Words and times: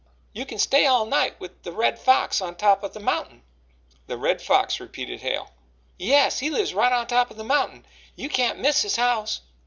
"You 0.33 0.47
can 0.47 0.57
stay 0.57 0.87
all 0.87 1.05
night 1.05 1.39
with 1.39 1.61
the 1.61 1.71
Red 1.71 1.99
Fox 1.99 2.41
on 2.41 2.55
top 2.55 2.81
of 2.81 2.93
the 2.93 2.99
mountain." 2.99 3.43
"The 4.07 4.17
Red 4.17 4.41
Fox," 4.41 4.79
repeated 4.79 5.21
Hale. 5.21 5.51
"Yes, 5.99 6.39
he 6.39 6.49
lives 6.49 6.73
right 6.73 6.91
on 6.91 7.05
top 7.05 7.29
of 7.29 7.37
the 7.37 7.43
mountain. 7.43 7.85
You 8.15 8.27
can't 8.27 8.57
miss 8.57 8.81
his 8.81 8.95
house." 8.95 9.41